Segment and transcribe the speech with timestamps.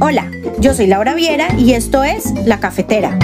[0.00, 3.18] Hola, yo soy Laura Viera y esto es La Cafetera.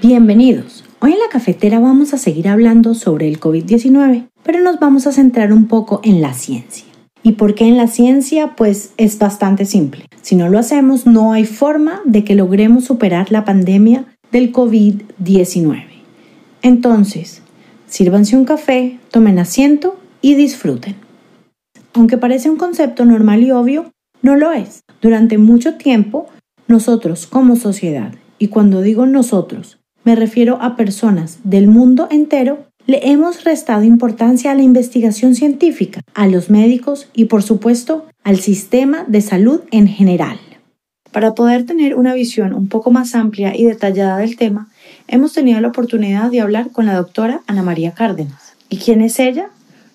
[0.00, 0.84] Bienvenidos.
[1.00, 5.12] Hoy en La Cafetera vamos a seguir hablando sobre el COVID-19, pero nos vamos a
[5.12, 6.86] centrar un poco en la ciencia.
[7.22, 8.54] ¿Y por qué en la ciencia?
[8.56, 10.06] Pues es bastante simple.
[10.22, 15.84] Si no lo hacemos, no hay forma de que logremos superar la pandemia del COVID-19.
[16.62, 17.42] Entonces,
[17.94, 20.96] sírvanse un café, tomen asiento y disfruten.
[21.92, 24.82] Aunque parece un concepto normal y obvio, no lo es.
[25.00, 26.26] Durante mucho tiempo,
[26.66, 33.12] nosotros como sociedad, y cuando digo nosotros, me refiero a personas del mundo entero, le
[33.12, 39.04] hemos restado importancia a la investigación científica, a los médicos y por supuesto al sistema
[39.06, 40.40] de salud en general.
[41.12, 44.68] Para poder tener una visión un poco más amplia y detallada del tema,
[45.08, 48.54] hemos tenido la oportunidad de hablar con la doctora Ana María Cárdenas.
[48.68, 49.50] ¿Y quién es ella?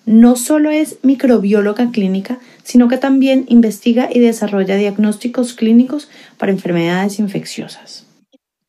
[0.06, 7.18] No solo es microbióloga clínica, sino que también investiga y desarrolla diagnósticos clínicos para enfermedades
[7.18, 8.06] infecciosas.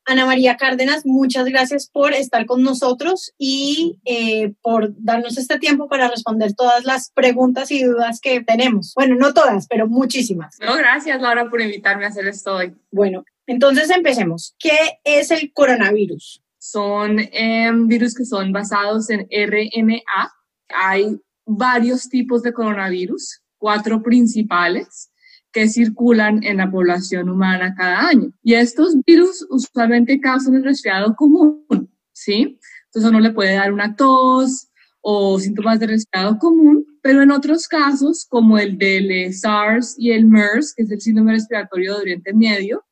[0.06, 5.88] Ana María Cárdenas, muchas gracias por estar con nosotros y eh, por darnos este tiempo
[5.88, 8.94] para responder todas las preguntas y dudas que tenemos.
[8.96, 10.58] Bueno, no todas, pero muchísimas.
[10.60, 12.74] No, gracias Laura por invitarme a hacer esto hoy.
[12.92, 14.56] Bueno, entonces empecemos.
[14.58, 16.42] ¿Qué es el coronavirus?
[16.58, 20.32] Son em, virus que son basados en RNA.
[20.70, 25.12] Hay varios tipos de coronavirus, cuatro principales
[25.52, 28.32] que circulan en la población humana cada año.
[28.42, 31.66] Y estos virus usualmente causan el resfriado común,
[32.14, 32.58] ¿sí?
[32.86, 34.70] Entonces uno le puede dar una tos
[35.02, 40.26] o síntomas de resfriado común, pero en otros casos, como el del SARS y el
[40.26, 42.86] MERS, que es el síndrome respiratorio de Oriente Medio,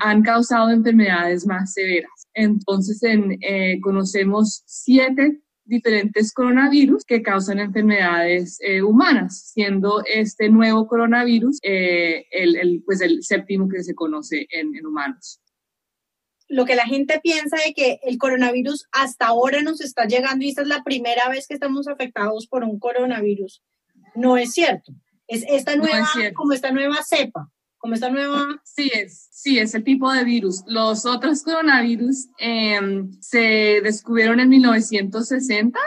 [0.00, 2.10] han causado enfermedades más severas.
[2.34, 10.88] Entonces, en, eh, conocemos siete diferentes coronavirus que causan enfermedades eh, humanas, siendo este nuevo
[10.88, 15.40] coronavirus eh, el, pues el séptimo que se conoce en, en humanos
[16.48, 20.48] lo que la gente piensa de que el coronavirus hasta ahora nos está llegando y
[20.48, 23.62] esta es la primera vez que estamos afectados por un coronavirus.
[24.16, 24.92] No es cierto.
[25.28, 28.60] Es esta nueva, como esta nueva cepa como esta nueva...
[28.62, 30.62] Sí, es, sí, es el tipo de virus.
[30.66, 35.78] Los otros coronavirus em, se descubrieron en 1960,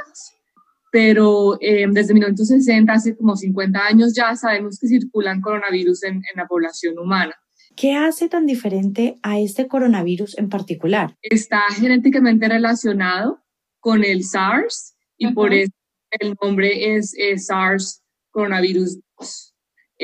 [0.91, 6.35] pero eh, desde 1960, hace como 50 años ya sabemos que circulan coronavirus en, en
[6.35, 7.35] la población humana.
[7.75, 11.15] ¿Qué hace tan diferente a este coronavirus en particular?
[11.21, 13.43] Está genéticamente relacionado
[13.79, 15.71] con el SARS y por eso
[16.11, 19.52] el nombre es, es SARS coronavirus 2.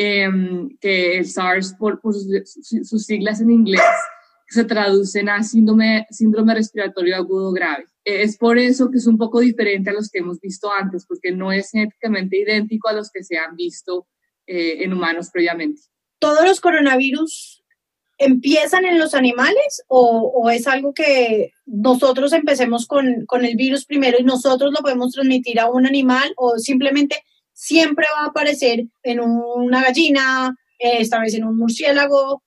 [0.01, 3.81] Em, que el SARS, por, sus, siglas en inglés,
[4.47, 7.83] se traducen a síndrome, síndrome respiratorio agudo grave.
[8.05, 11.33] Es por eso que es un poco diferente a los que hemos visto antes, porque
[11.33, 14.07] no es genéticamente idéntico a los que se han visto
[14.47, 15.81] eh, en humanos previamente.
[16.17, 17.61] ¿Todos los coronavirus
[18.17, 23.83] empiezan en los animales o, o, es algo que nosotros empecemos con, con el virus
[23.83, 27.17] primero y nosotros lo podemos transmitir a un animal o simplemente
[27.59, 32.41] siempre va a aparecer en una gallina, eh, esta vez en un murciélago,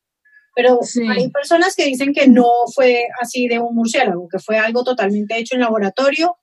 [0.56, 0.81] pero
[1.11, 5.39] hay personas que dicen que no fue así de un murciélago, que fue algo totalmente
[5.39, 6.37] hecho en laboratorio.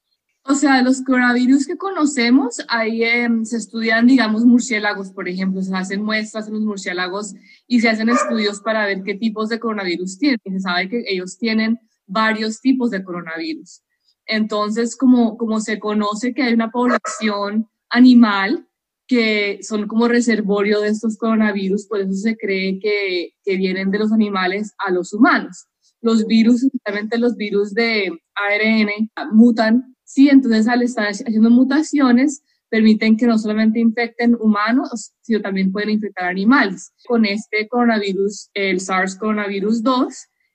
[0.43, 5.75] O sea, los coronavirus que conocemos, ahí em, se estudian, digamos, murciélagos, por ejemplo, se
[5.75, 7.33] hacen muestras en los murciélagos
[7.67, 10.39] y se hacen estudios para ver qué tipos de coronavirus tienen.
[10.43, 13.81] Y se sabe que ellos tienen varios tipos de coronavirus.
[14.25, 18.67] Entonces, como, como se conoce que hay una población animal
[19.07, 23.97] que son como reservorio de estos coronavirus, por eso se cree que, que vienen de
[23.97, 25.65] los animales a los humanos.
[26.01, 33.17] Los virus, especialmente los virus de ARN, mutan, sí, entonces al estar haciendo mutaciones, permiten
[33.17, 36.93] que no solamente infecten humanos, sino también pueden infectar animales.
[37.07, 40.13] Con este coronavirus, el SARS coronavirus 2,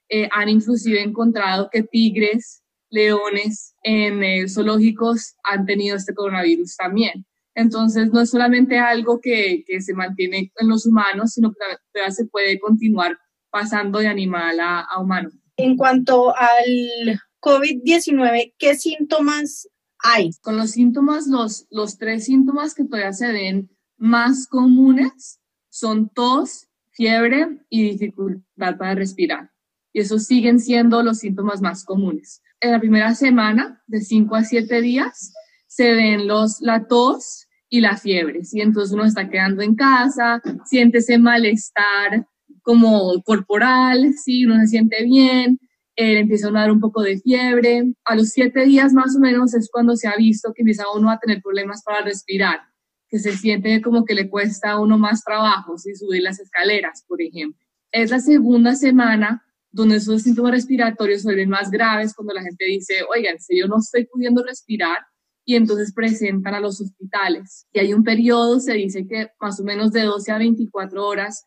[0.09, 2.63] eh, han inclusive encontrado que tigres,
[2.95, 7.25] leones en eh, zoológicos han tenido este coronavirus también.
[7.53, 11.57] Entonces, no es solamente algo que, que se mantiene en los humanos, sino que
[11.93, 13.17] todavía se puede continuar
[13.49, 15.29] pasando de animal a, a humano.
[15.57, 19.69] En cuanto al COVID-19, ¿qué síntomas
[19.99, 20.31] hay?
[20.41, 25.39] Con los síntomas, los, los tres síntomas que todavía se ven más comunes
[25.69, 29.51] son tos, fiebre y dificultad para respirar.
[29.93, 32.41] Y esos siguen siendo los síntomas más comunes.
[32.59, 35.33] En la primera semana, de 5 a 7 días,
[35.67, 38.61] se ven los, la tos, y la fiebre, ¿sí?
[38.61, 42.25] Entonces uno está quedando en casa, siente ese malestar
[42.61, 44.45] como corporal, ¿sí?
[44.45, 45.59] Uno se siente bien
[45.97, 47.93] eh, empieza a dar un poco de fiebre.
[48.03, 51.09] A los siete días más o menos es cuando se ha visto que empieza uno
[51.09, 52.59] a tener problemas para respirar,
[53.07, 57.05] que se siente como que le cuesta a uno más trabajo si subir las escaleras,
[57.07, 57.65] por ejemplo.
[57.91, 59.44] Es la segunda semana
[59.75, 63.67] donde esos síntomas respiratorios se ven más graves cuando la gente dice, oigan, si yo
[63.67, 64.99] no estoy pudiendo respirar,
[65.43, 67.67] y entonces presentan a los hospitales.
[67.73, 71.43] Y hay un periodo, se dice que más o menos de 12 a 24 horas,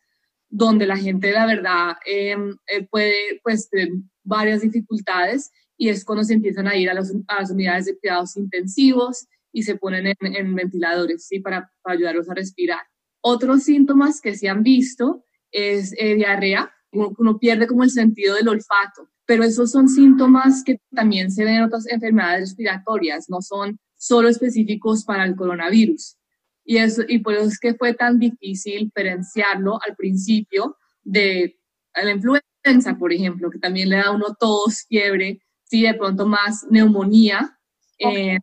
[0.47, 3.89] donde la gente, la verdad, em, eh, puede pues tener
[4.23, 7.11] varias dificultades y es cuando se empiezan a ir a, las
[7.51, 11.39] unidades de cuidados intensivos y se ponen en, ventiladores ¿sí?
[11.39, 12.81] para, ayudarlos a respirar.
[13.21, 18.35] Otros síntomas que se han visto es eh, diarrea, uno, uno pierde como el sentido
[18.35, 23.41] del olfato, pero esos son síntomas que también se ven en otras enfermedades respiratorias, no
[23.41, 26.17] son solo específicos para el coronavirus.
[26.65, 31.59] Y, eso, y por eso es que fue tan difícil diferenciarlo al principio de
[31.95, 36.25] la influenza, por ejemplo, que también le da a uno tos, fiebre, sí, de pronto
[36.25, 37.57] más neumonía
[37.97, 38.37] eh,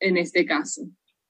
[0.00, 0.82] en este caso.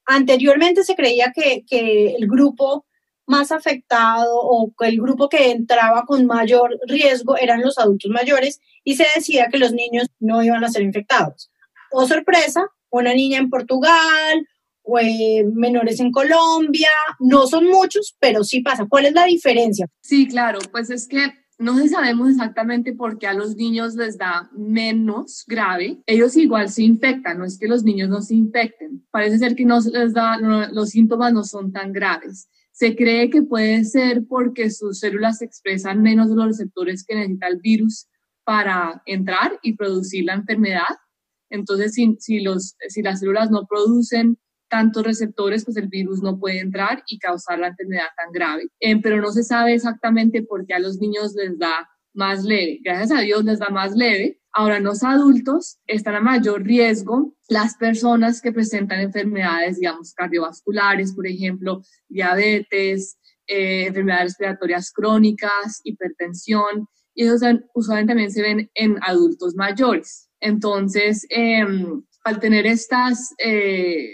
[0.05, 2.85] Anteriormente se creía que, que el grupo
[3.27, 8.95] más afectado o el grupo que entraba con mayor riesgo eran los adultos mayores y
[8.95, 11.51] se decía que los niños no iban a ser infectados.
[11.91, 14.47] O sorpresa, una niña en Portugal,
[14.83, 16.89] o, eh, menores en Colombia,
[17.19, 18.85] no son muchos, pero sí pasa.
[18.87, 19.87] ¿Cuál es la diferencia?
[20.01, 24.49] Sí, claro, pues es que no sabemos exactamente por qué a los niños les da
[24.53, 26.01] menos grave.
[26.05, 29.05] Ellos igual se infectan, no es que los niños no se infecten.
[29.09, 30.37] Parece ser que no les da,
[30.71, 32.49] los síntomas no son tan graves.
[32.75, 37.47] Se cree que puede ser porque sus células expresan menos de los receptores que necesita
[37.47, 38.09] el virus
[38.43, 40.97] para entrar y producir la enfermedad.
[41.49, 44.37] Entonces, si, los, si las células no producen
[44.67, 48.67] tantos receptores, pues el virus no puede entrar y causar la enfermedad tan grave.
[48.81, 52.79] Eh, pero no se sabe exactamente por qué a los niños les da más leve.
[52.83, 54.39] Gracias a Dios les da más leve.
[54.51, 61.13] Ahora, en los adultos están a mayor riesgo las personas que presentan enfermedades, digamos, cardiovasculares,
[61.13, 63.17] por ejemplo, diabetes,
[63.47, 67.41] eh, enfermedades respiratorias crónicas, hipertensión, y esos
[67.73, 70.29] usualmente también se ven en adultos mayores.
[70.39, 74.09] Entonces, em, al tener estas, eh,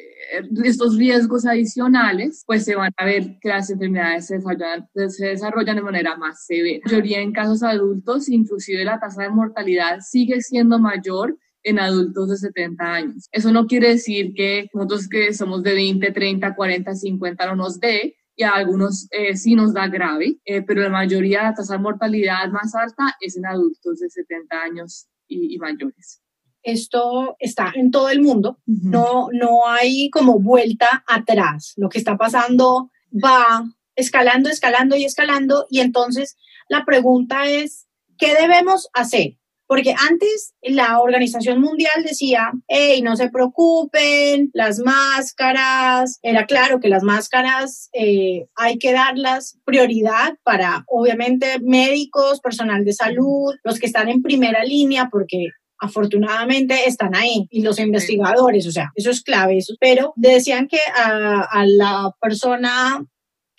[0.63, 5.75] estos riesgos adicionales, pues se van a ver que las enfermedades se desarrollan, se desarrollan
[5.75, 6.81] de manera más severa.
[6.85, 12.29] La mayoría en casos adultos, inclusive la tasa de mortalidad sigue siendo mayor en adultos
[12.29, 13.27] de 70 años.
[13.31, 17.79] Eso no quiere decir que nosotros que somos de 20, 30, 40, 50 no nos
[17.79, 21.73] dé, y a algunos eh, sí nos da grave, eh, pero la mayoría, la tasa
[21.73, 26.21] de mortalidad más alta es en adultos de 70 años y, mayores.
[26.63, 31.73] Esto está en todo el mundo, no, no hay como vuelta atrás.
[31.77, 33.63] Lo que está pasando va
[33.95, 35.65] escalando, escalando y escalando.
[35.69, 36.37] Y entonces
[36.69, 37.87] la pregunta es,
[38.17, 39.37] ¿qué debemos hacer?
[39.67, 46.89] Porque antes la Organización Mundial decía, hey, no se preocupen, las máscaras, era claro que
[46.89, 53.85] las máscaras eh, hay que darlas prioridad para, obviamente, médicos, personal de salud, los que
[53.85, 55.47] están en primera línea, porque
[55.81, 59.73] afortunadamente están ahí y los investigadores, o sea, eso es clave, eso.
[59.79, 63.03] pero decían que a, a, la persona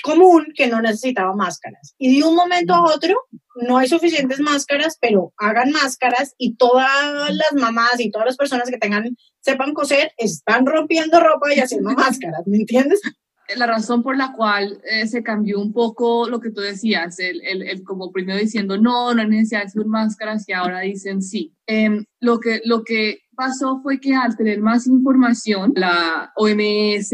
[0.03, 1.95] común que no necesitaba máscaras.
[1.99, 3.17] Y de un momento a otro,
[3.69, 6.89] no hay suficientes máscaras, pero hagan máscaras y todas
[7.31, 11.91] las mamás y todas las personas que tengan, sepan coser, están rompiendo ropa y haciendo
[11.97, 13.01] máscaras, ¿me entiendes?
[13.57, 17.43] La razón por la cual eh, se cambió un poco lo que tú decías, el,
[17.44, 21.23] el, el, como primero diciendo no, no hay necesidad de hacer máscaras y ahora dicen
[21.23, 21.53] sí.
[21.67, 27.13] Em, lo, que, lo que pasó fue que al tener más información, la OMS,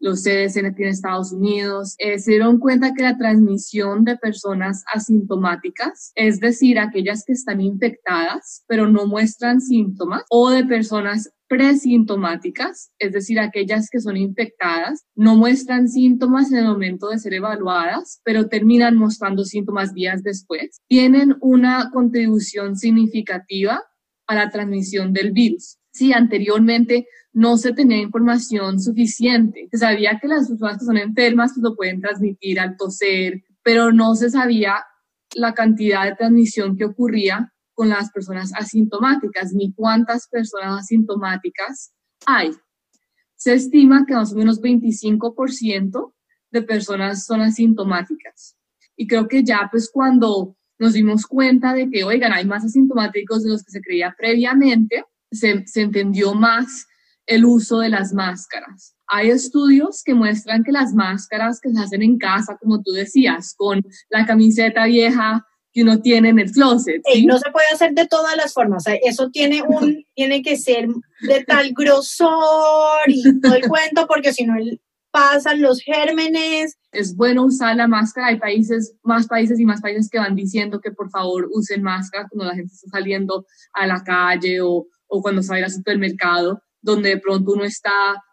[0.00, 6.12] los CDC en Estados Unidos, eh, se dieron cuenta que la transmisión de personas asintomáticas,
[6.14, 13.12] es decir, aquellas que están infectadas pero no muestran síntomas, o de personas presintomáticas, es
[13.12, 18.48] decir, aquellas que son infectadas, no muestran síntomas en el momento de ser evaluadas, pero
[18.48, 23.83] terminan mostrando síntomas días después, tienen una contribución significativa
[24.26, 25.78] a la transmisión del virus.
[25.92, 31.52] Si anteriormente no se tenía información suficiente, se sabía que las personas que son enfermas
[31.54, 34.76] pues, lo pueden transmitir al toser, pero no se sabía
[35.34, 41.92] la cantidad de transmisión que ocurría con las personas asintomáticas, ni cuántas personas asintomáticas
[42.24, 42.52] hay.
[43.34, 46.14] Se estima que más o menos 25%
[46.50, 48.56] de personas son asintomáticas.
[48.96, 53.42] Y creo que ya pues cuando nos dimos cuenta de que, oigan, hay más asintomáticos
[53.42, 56.86] de los que se creía previamente, se, se entendió más
[57.26, 58.96] el uso de las máscaras.
[59.06, 63.54] Hay estudios que muestran que las máscaras que se hacen en casa, como tú decías,
[63.56, 67.02] con la camiseta vieja que uno tiene en el closet.
[67.12, 67.26] ¿sí?
[67.26, 68.84] no se puede hacer de todas las formas.
[69.04, 70.86] eso tiene, un, tiene que ser
[71.22, 74.54] de tal grosor y todo el cuento, porque si no
[75.10, 76.78] pasan los gérmenes.
[76.94, 78.28] Es bueno usar la máscara.
[78.28, 82.26] Hay países, más países y más países que van diciendo que por favor usen máscara
[82.28, 87.10] cuando la gente está saliendo a la calle o, o cuando sale al supermercado, donde
[87.10, 87.92] de pronto uno está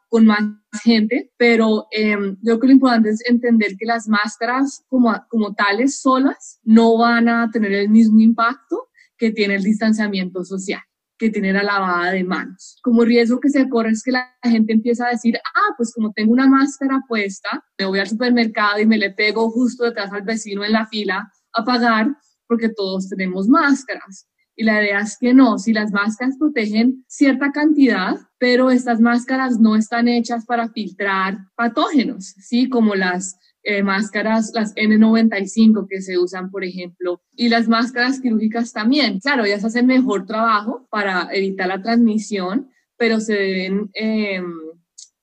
[0.10, 0.44] con más
[0.84, 5.54] gente, pero eh, yo creo que lo importante es entender que las máscaras como, como
[5.54, 10.82] tales solas no van a tener el mismo impacto que tiene el distanciamiento social
[11.22, 12.80] que tiene la lavada de manos.
[12.82, 16.12] Como riesgo que se corre es que la gente empieza a decir, ah, pues como
[16.14, 20.24] tengo una máscara puesta, me voy al supermercado y me le pego justo detrás al
[20.24, 22.08] vecino en la fila a pagar
[22.48, 24.28] porque todos tenemos máscaras.
[24.56, 29.60] Y la idea es que no, si las máscaras protegen cierta cantidad, pero estas máscaras
[29.60, 32.68] no están hechas para filtrar patógenos, ¿sí?
[32.68, 38.74] Como las eh, máscaras, las N95 que se usan, por ejemplo, y las máscaras quirúrgicas
[38.74, 39.20] también.
[39.20, 43.90] Claro, ellas hacen mejor trabajo para evitar la transmisión, pero se deben...
[43.94, 44.42] Eh,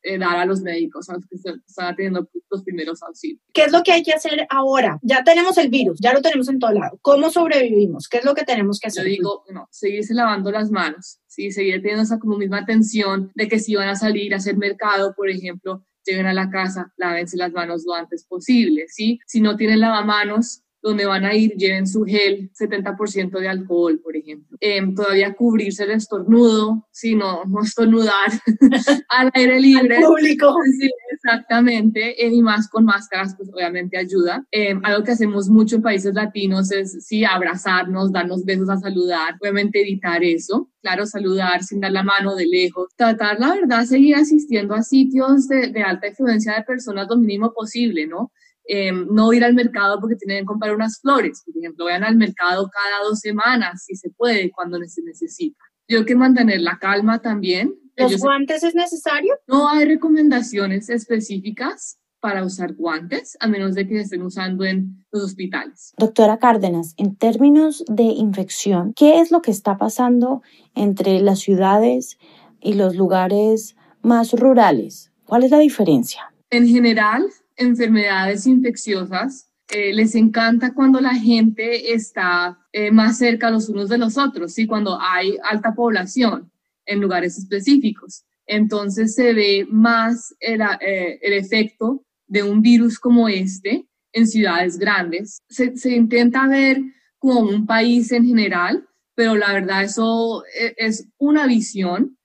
[0.08, 3.42] eh, dar a los médicos, a los que están teniendo los primeros auxilios.
[3.52, 4.98] ¿Qué es lo que hay que hacer ahora?
[5.02, 6.98] Ya tenemos el virus, ya lo tenemos en todo lado.
[7.02, 8.08] ¿Cómo sobrevivimos?
[8.08, 9.04] ¿Qué es lo que tenemos que hacer?
[9.04, 11.50] Yo digo, no, seguirse lavando las manos, ¿sí?
[11.50, 15.14] seguir teniendo esa como misma atención de que si van a salir a hacer mercado,
[15.16, 19.18] por ejemplo, lleguen a la casa, lávense las manos lo antes posible, ¿sí?
[19.26, 24.16] Si no tienen lavamanos, donde van a ir, lleven su gel, 70% de alcohol, por
[24.16, 24.56] ejemplo.
[24.60, 28.12] Em, todavía cubrirse el estornudo, si no, no estornudar
[29.08, 29.96] al aire libre.
[29.96, 30.54] Al público.
[30.78, 32.24] Sí, exactamente.
[32.24, 34.46] Eh, y más con máscaras, pues obviamente ayuda.
[34.50, 39.34] Em, algo que hacemos mucho en países latinos es, sí, abrazarnos, darnos besos a saludar.
[39.40, 40.70] Obviamente evitar eso.
[40.82, 42.88] Claro, saludar sin dar la mano de lejos.
[42.96, 47.52] Tratar, la verdad, seguir asistiendo a sitios de, de alta influencia de personas lo mínimo
[47.52, 48.32] posible, ¿no?
[48.70, 52.16] Em, no ir al mercado porque tienen que comprar unas flores, por ejemplo, vayan al
[52.16, 55.58] mercado cada dos semanas, si se puede, cuando se necesita.
[55.88, 57.74] Yo que mantener la calma también.
[57.98, 59.34] ¿Los guantes es necesario?
[59.46, 65.04] No hay recomendaciones específicas para usar guantes, a menos de que se estén usando en
[65.12, 65.94] los hospitales.
[65.98, 70.42] Doctora Cárdenas, en términos de infección, ¿qué es lo que está pasando
[70.74, 72.18] entre las ciudades
[72.60, 75.12] y los lugares más rurales?
[75.24, 76.32] ¿Cuál es la diferencia?
[76.50, 77.26] En general,
[77.56, 83.98] enfermedades infecciosas, eh, les encanta cuando la gente está eh, más cerca los unos de
[83.98, 84.66] los otros, ¿sí?
[84.66, 86.50] cuando hay alta población
[86.88, 88.24] en lugares específicos.
[88.46, 94.78] Entonces se ve más el, eh, el efecto de un virus como este en ciudades
[94.78, 95.38] grandes.
[95.48, 96.80] Se, se, intenta ver
[97.18, 100.42] como un país en general, pero la verdad eso
[100.76, 102.18] es una visión,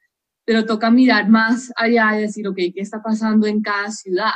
[0.46, 4.32] pero toca mirar más allá y decir, ok, ¿qué está pasando en cada ciudad?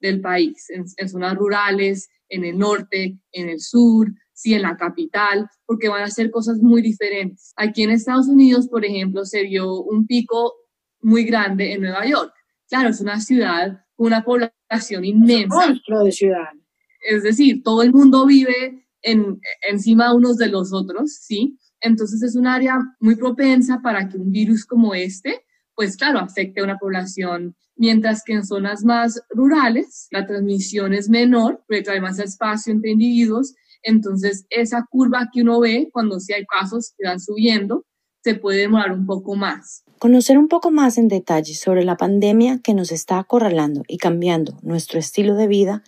[0.00, 5.50] del país, en, zonas rurales, en el norte, en el sur, sí, en la capital,
[5.66, 7.52] porque van a ser cosas muy diferentes.
[7.56, 10.54] Aquí en Estados Unidos, por ejemplo, se vio un pico
[11.00, 12.32] muy grande en Nueva York.
[12.68, 15.56] Claro, es una ciudad con una población inmensa.
[15.56, 16.52] Monstruo de ciudad.
[17.00, 21.58] Es decir, todo el mundo vive en, encima unos de los otros, ¿sí?
[21.80, 26.60] Entonces es un área muy propensa para que un virus como este, pues claro, afecte
[26.60, 32.00] a una población mientras que en zonas más rurales la transmisión es menor, porque hay
[32.00, 37.06] más espacio entre individuos, entonces esa curva que uno ve cuando sí hay casos que
[37.06, 37.84] van subiendo,
[38.22, 39.84] se puede demorar un poco más.
[39.98, 44.54] Conocer un poco más en detalle sobre la pandemia que nos está acorralando y cambiando
[44.62, 45.82] nuestro estilo de vida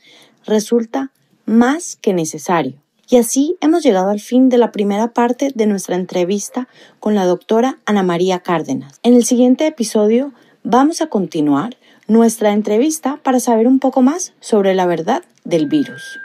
[0.47, 1.13] resulta
[1.47, 2.75] más que necesario.
[3.09, 6.69] Y así hemos llegado al fin de la primera parte de nuestra entrevista
[7.01, 9.01] con la doctora Ana María Cárdenas.
[9.03, 10.33] En el siguiente episodio
[10.63, 16.21] vamos a continuar nuestra entrevista para saber un poco más sobre la verdad del virus.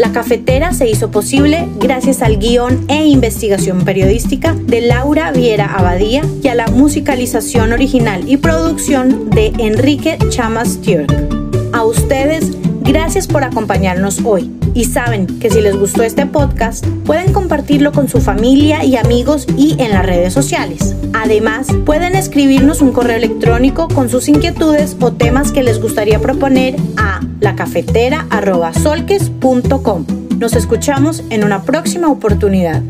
[0.00, 6.22] La cafetera se hizo posible gracias al guion e investigación periodística de Laura Viera Abadía
[6.42, 11.12] y a la musicalización original y producción de Enrique Chamas Stewart.
[11.74, 12.50] A ustedes,
[13.10, 18.08] gracias por acompañarnos hoy y saben que si les gustó este podcast, pueden compartirlo con
[18.08, 20.94] su familia y amigos y en las redes sociales.
[21.12, 26.76] Además, pueden escribirnos un correo electrónico con sus inquietudes o temas que les gustaría proponer
[26.96, 30.06] a lacafetera.solques.com.
[30.38, 32.80] Nos escuchamos en una próxima oportunidad.